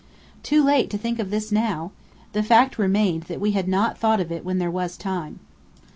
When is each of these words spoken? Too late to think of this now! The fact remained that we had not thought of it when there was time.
Too 0.41 0.63
late 0.63 0.89
to 0.89 0.97
think 0.97 1.19
of 1.19 1.29
this 1.29 1.51
now! 1.51 1.91
The 2.33 2.41
fact 2.41 2.79
remained 2.79 3.25
that 3.25 3.39
we 3.39 3.51
had 3.51 3.67
not 3.67 3.99
thought 3.99 4.19
of 4.19 4.31
it 4.31 4.43
when 4.43 4.57
there 4.57 4.71
was 4.71 4.97
time. 4.97 5.41